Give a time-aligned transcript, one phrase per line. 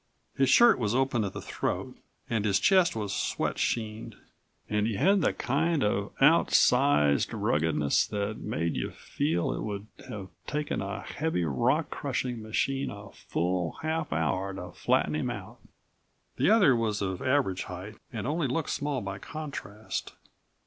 [0.35, 1.95] His shirt was open at the throat
[2.27, 4.15] and his chest was sweat sheened
[4.67, 10.29] and he had the kind of outsized ruggedness that made you feel it would have
[10.47, 15.59] taken a heavy rock crushing machine a full half hour to flatten him out.
[16.37, 20.13] The other was of average height and only looked small by contrast.